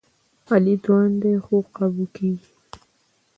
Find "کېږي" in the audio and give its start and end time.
2.15-2.49